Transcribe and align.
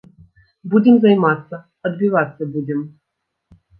Будзем 0.71 0.95
займацца, 1.03 1.55
адбівацца 1.91 2.41
будзем. 2.57 2.79